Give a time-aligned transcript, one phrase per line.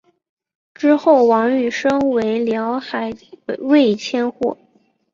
[0.73, 3.13] 之后王瑜升为辽海
[3.59, 4.57] 卫千户。